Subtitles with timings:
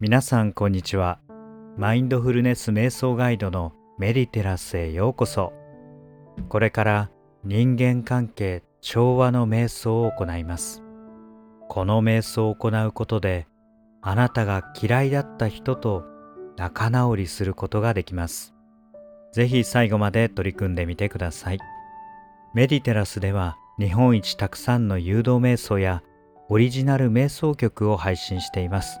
[0.00, 1.18] 皆さんこんにちは。
[1.76, 5.52] マインドフルネス瞑想ガイドのメディテラスへようこそ。
[6.48, 7.10] これから
[7.42, 10.84] 人間関係調和の瞑想を行います。
[11.68, 13.48] この瞑想を行うことで
[14.00, 16.04] あなたが嫌いだった人と
[16.56, 18.54] 仲直りすることができます。
[19.32, 21.58] ぜひ最後まで取り組んでみてください。
[22.54, 26.04] メディテラスでは日本一たくさんの誘導瞑想や
[26.48, 29.00] オリジナル瞑想曲を配信しています。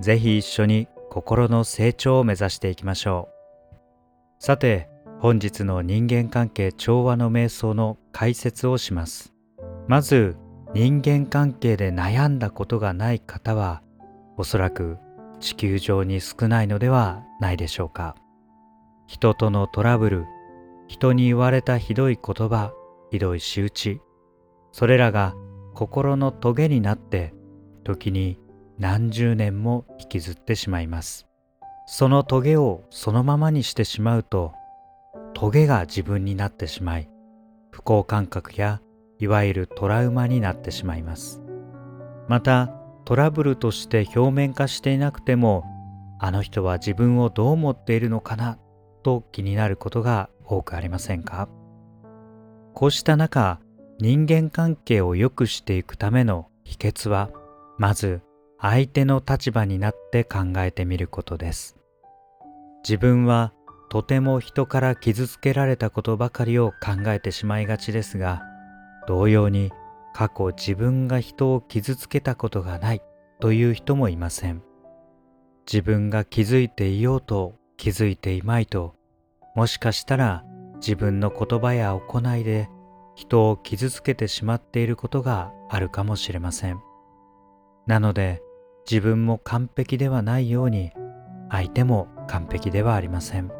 [0.00, 3.28] ぜひ一緒に心の成長を目指していきましょ
[4.40, 4.44] う。
[4.44, 4.88] さて
[5.20, 9.32] 本日の人間関係調和の瞑想の解説をします。
[9.88, 10.36] まず
[10.74, 13.82] 人間関係で悩んだことがない方は
[14.36, 14.98] おそらく
[15.40, 18.14] 地球上に少ないのではないでしょうか。
[19.06, 20.26] 人とのトラブル
[20.86, 22.72] 人に言われたひどい言葉
[23.10, 24.00] ひどい仕打ち。
[24.70, 25.34] それらが
[25.74, 27.34] 心のトゲになって
[27.84, 28.38] 時に
[28.78, 31.26] 何十年も引きずってしまいます。
[31.86, 34.52] そのトゲをそのままにしてしまうと
[35.34, 37.08] トゲが自分になってしまい
[37.70, 38.80] 不幸感覚や
[39.18, 41.42] いわゆるトラウマになってしまいます。
[42.28, 45.64] またトラブルとして表面化していなくても
[46.20, 48.58] あの人は自分をどう思っているのかな
[49.02, 51.48] と気になることが多くありませんか？
[52.74, 53.60] こうした中
[53.98, 57.30] 人間関係を良くしていくための秘訣は
[57.78, 58.20] まず
[58.60, 61.76] 相手の立場になって考えてみることです。
[62.82, 63.52] 自分は
[63.88, 68.42] とても人から傷つけられたことばかりを考えてしまいがちですが
[69.06, 69.72] 同様に
[70.12, 73.02] 過去自分が人を傷つけたことがない
[73.40, 74.62] という人もいません。
[75.70, 78.94] 自分が気づいていようと気づいていまいと
[79.54, 80.44] もしかしたら
[80.76, 82.68] 自分の言葉や行いで
[83.14, 86.80] 人を傷つけてしまっていることがあるかもしれません。
[87.86, 88.42] なので
[88.90, 90.92] 自分も完璧ではないように
[91.50, 93.52] 相手も完璧ではありません。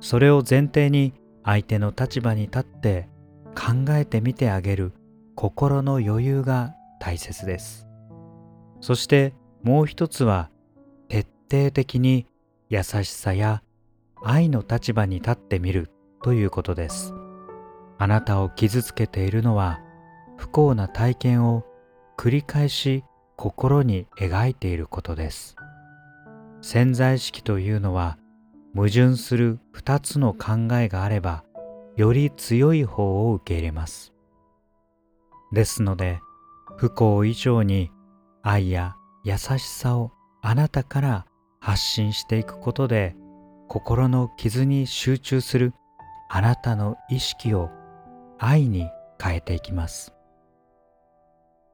[0.00, 3.08] それを前提に相手の立場に立って
[3.56, 4.92] 考えてみてあげる
[5.34, 7.88] 心の余裕が大切です。
[8.80, 10.50] そしてもう一つは
[11.08, 12.26] 徹底的に
[12.68, 13.62] 優しさや
[14.22, 15.90] 愛の立場に立ってみる
[16.22, 17.14] ということです。
[17.98, 19.80] あなたを傷つけているのは
[20.36, 21.64] 不幸な体験を
[22.16, 23.02] 繰り返し
[23.36, 25.56] 心に描いていることです。
[26.62, 28.18] 潜在意識というのは
[28.74, 31.44] 矛盾する二つの考えがあれば
[31.96, 34.12] より強い方を受け入れます。
[35.52, 36.20] ですので
[36.76, 37.90] 不幸以上に
[38.42, 41.26] 愛や優しさをあなたから
[41.60, 43.16] 発信していくことで
[43.68, 45.74] 心の傷に集中する
[46.28, 47.70] あなたの意識を
[48.38, 48.88] 愛に
[49.22, 50.14] 変えていきます。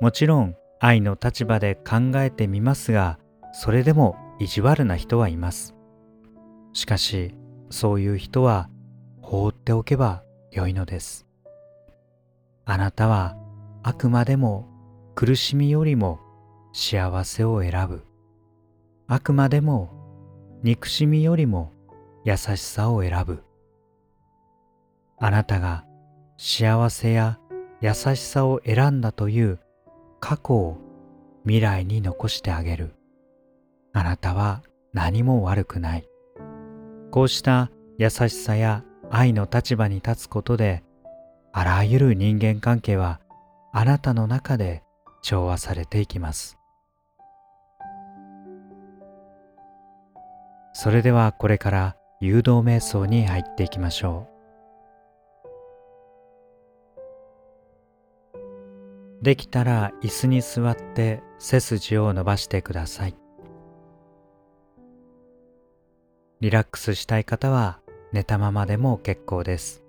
[0.00, 3.18] もちろん愛の立場で考えてみますが
[3.52, 5.74] それでも意地悪な人はいます。
[6.72, 7.34] しかし
[7.70, 8.68] そういう人は
[9.22, 10.22] 放っておけば
[10.52, 11.26] よいのです。
[12.64, 13.36] あなたは
[13.82, 14.68] あくまでも
[15.14, 16.20] 苦しみよりも
[16.72, 18.04] 幸せを選ぶ。
[19.06, 19.90] あくまでも
[20.62, 21.72] 憎しみよりも
[22.24, 23.42] 優しさを選ぶ。
[25.18, 25.84] あなたが
[26.36, 27.38] 幸せや
[27.80, 29.60] 優しさを選んだという
[30.20, 30.78] 過去を
[31.44, 32.94] 未来に残してあげる。
[33.92, 34.62] あなたは
[34.92, 36.08] 何も悪くない。
[37.10, 40.82] こうした優しさや愛の立場に立つことで、
[41.52, 43.20] あらゆる人間関係は
[43.72, 44.82] あなたの中で
[45.22, 46.58] 調和されていきます。
[50.72, 54.35] それではこれから誘導瞑想に入っていきましょう。
[59.22, 63.16] できたら椅子に座って背筋を伸ばしてください。
[66.40, 67.80] リラックスしたい方は
[68.12, 69.82] 寝たままでも結構です。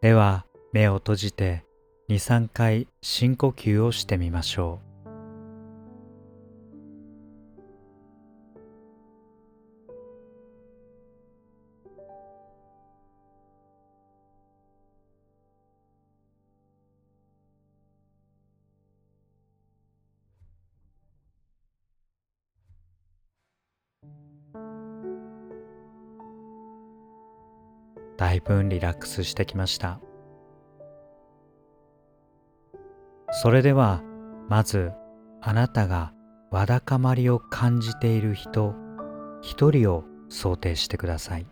[0.00, 1.64] では目を閉じて
[2.10, 4.93] 2、3回深呼吸をしてみましょう。
[28.24, 30.00] だいぶリラックスしてきました。
[33.30, 34.02] それでは
[34.48, 34.92] まず
[35.42, 36.14] あなたが
[36.50, 38.74] わだかまりを感じている人
[39.42, 41.46] 一人を想定してください。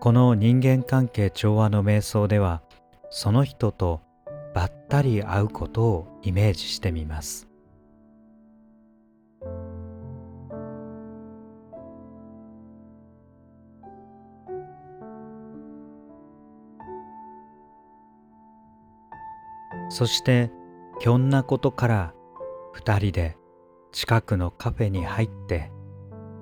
[0.00, 2.62] この人間関係調和の瞑想では
[3.10, 4.00] その人と
[4.54, 7.48] ばったり会うことをイメージしてみます。
[19.88, 20.50] そして
[21.00, 22.14] ひょんなことから
[22.72, 23.36] 二人で
[23.92, 25.70] 近くのカフェに入って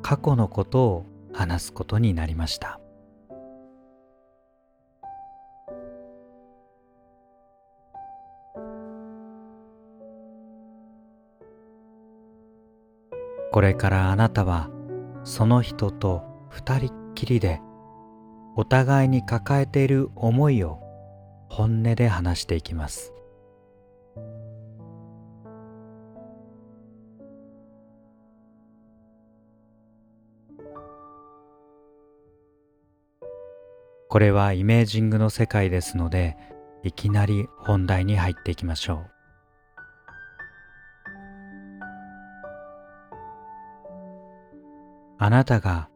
[0.02, 2.79] 過去のことを話すことになりました。
[13.52, 14.70] これからあなたは
[15.24, 17.60] その人と二人っきりで
[18.56, 20.78] お互いに抱えている思いを
[21.48, 23.12] 本音で話していきます。
[34.08, 36.36] これはイメージングの世界ですので
[36.82, 39.19] いきなり本題に入っていきましょう。
[45.22, 45.90] あなたが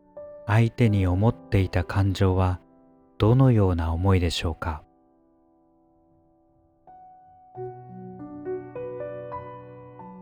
[0.46, 2.60] 相手に思っていた感情は
[3.16, 4.82] どのような思いでしょうか？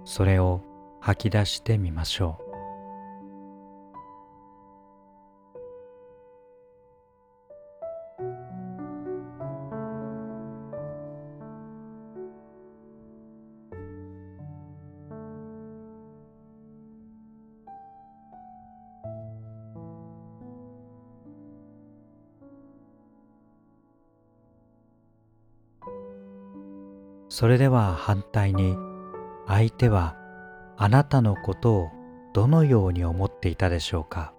[0.04, 0.62] それを
[1.00, 2.41] 吐き出してみましょう。
[27.34, 28.76] それでは反対に
[29.46, 30.16] 相手は
[30.76, 31.88] あなたのことを
[32.34, 34.34] どのように思っていたでしょうか？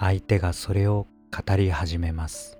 [0.00, 2.58] 相手がそれを語り始めます。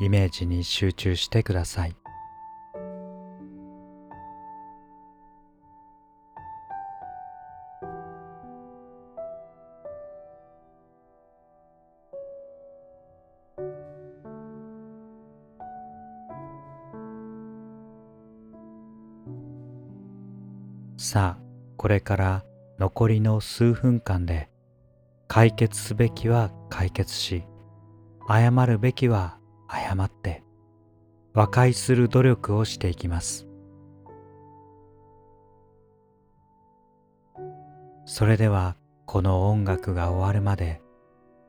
[0.00, 1.96] イメージに集中してください。
[21.04, 21.42] さあ
[21.76, 22.44] これから
[22.78, 24.48] 残りの数分間で
[25.28, 27.44] 解決すべきは解決し
[28.26, 29.36] 謝るべきは
[29.70, 30.42] 謝って
[31.34, 33.46] 和解する努力をしていきます。
[38.06, 40.80] それではこの音楽が終わるまで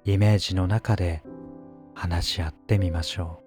[0.03, 1.23] イメージの中で
[1.93, 3.44] 話し合ってみましょう。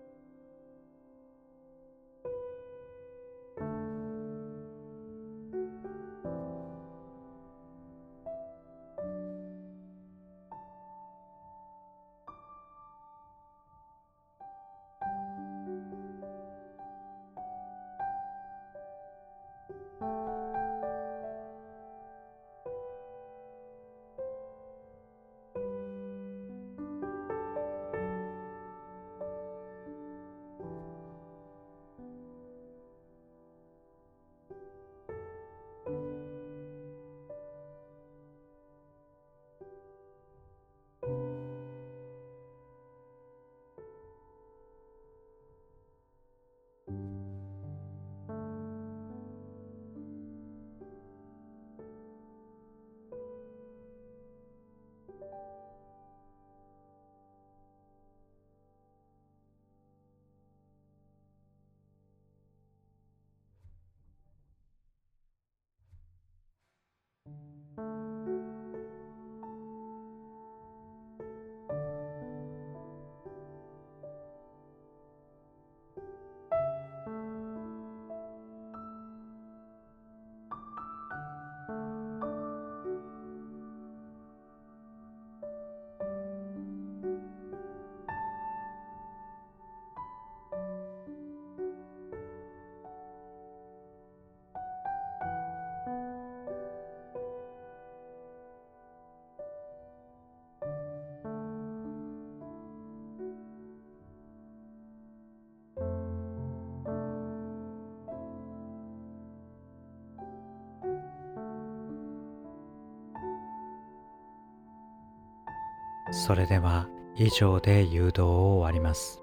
[116.18, 119.22] それでは以上で誘導を終わります。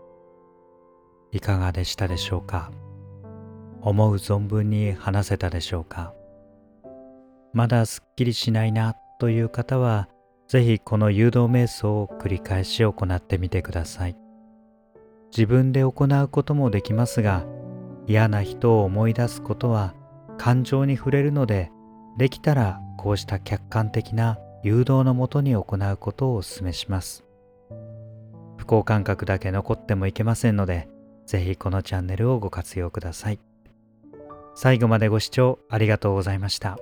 [1.33, 2.71] いかがでしたでしょうか？
[3.81, 6.13] 思う存分に話せたでしょうか？
[7.51, 10.07] まだすっきりしないなという方は
[10.47, 14.15] ぜひこの誘導瞑想を繰り返し行ってみてください。
[15.35, 17.45] 自分で行うこともできますが
[18.07, 19.93] 嫌な人を思い出すことは
[20.37, 21.71] 感情に触れるので
[22.17, 27.23] できたらこうした客観的な誘導のもとに行うことをお勧めします
[28.57, 30.89] 不幸感覚だけ残ってもいけませんので
[31.27, 33.39] ぜひこのチャンネルをご活用ください
[34.55, 36.77] 最後までご視聴ありがとうございました。